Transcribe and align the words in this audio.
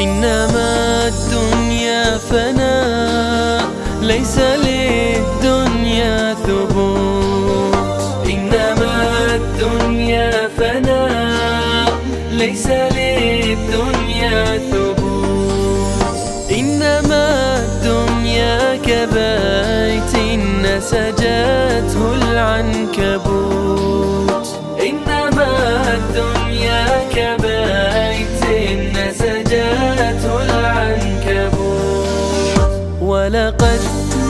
إنما 0.00 1.08
الدنيا 1.08 2.18
فناء 2.18 3.64
ليس 4.02 4.38
للدنيا 4.38 6.34
ثبوت. 6.34 7.74
إنما 8.26 8.94
الدنيا 9.34 10.48
فناء 10.58 11.92
ليس 12.32 12.66
للدنيا 12.66 14.58
ثبوت. 14.70 16.52
إنما 16.58 17.24
الدنيا 17.58 18.76
كبيت 18.76 20.14
نسجته 20.64 22.02
العنكبوت. 22.22 23.39
ولقد 33.50 33.80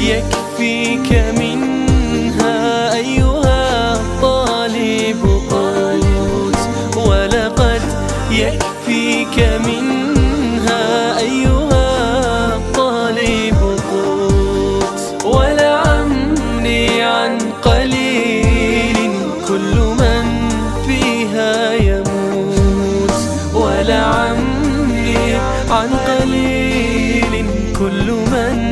يكفيك 0.00 1.12
منها 1.38 2.94
أيها 2.94 3.92
الطالب 3.94 5.22
قوت 5.50 6.58
ولقد 6.96 7.82
يكفيك 8.30 9.38
منها 9.66 11.18
أيها 11.18 12.56
الطالب 12.56 13.78
قوت. 13.92 15.24
ولعمري 15.24 17.02
عن 17.02 17.38
قليل 17.62 19.12
كل 19.48 19.76
من 20.00 20.48
فيها 20.86 21.72
يموت. 21.72 23.18
ولعمري 23.54 25.34
عن 25.70 25.88
قليل 26.08 27.46
كل 27.78 28.10
من 28.12 28.69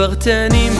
فاغتنم 0.00 0.74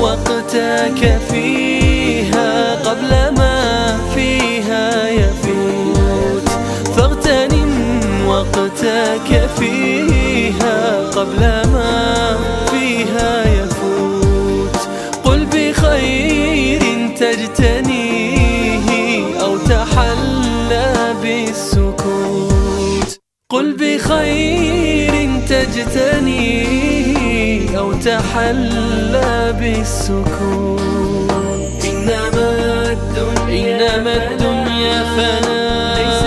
وقتك 0.00 1.18
فيها 1.30 2.74
قبل 2.74 3.10
ما 3.38 3.98
فيها 4.14 5.08
يفوت. 5.08 6.48
فاغتنم 6.96 7.72
وقتك 8.26 9.48
فيها 9.58 11.08
قبل 11.08 11.40
ما 11.74 12.36
فيها 12.70 13.44
يفوت. 13.54 14.76
قل 15.24 15.46
بخير 15.52 16.82
تجتنيه 17.20 18.88
أو 19.40 19.56
تحلى 19.56 21.14
بالسكوت. 21.22 23.10
قل 23.48 23.76
بخير 23.76 25.12
تجتنيه 25.48 27.01
أو 27.82 27.92
تحلى 27.92 29.54
بالسكوت 29.58 30.80
إنما 31.84 32.46
الدنيا 32.92 33.96
إنما 33.98 34.12
الدنيا 34.14 35.02
فناء. 35.04 35.62
ليس 35.98 36.22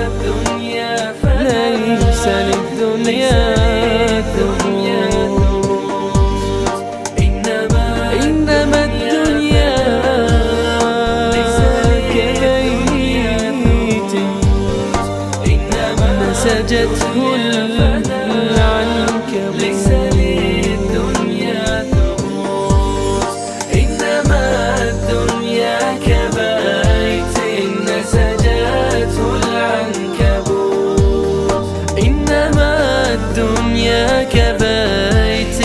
للدنيا 0.00 1.12
ليس 1.40 2.24
للدنيا 2.26 3.53
العنكبوت 18.30 19.60
ليس 19.60 19.88
للدنيا 19.88 21.84
إنما 23.74 24.42
الدنيا 24.90 25.78
العنكبوت 29.36 30.74
إنما 31.98 32.70
الدنيا 33.14 34.06
كبيت 34.22 35.58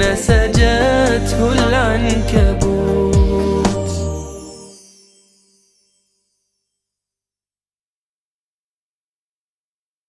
نسجته 0.00 1.40
العنكبوت. 1.52 2.81